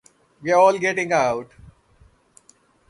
[0.41, 1.51] We're all getting out!